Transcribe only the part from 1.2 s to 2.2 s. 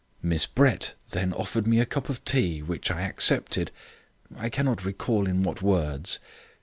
offered me a cup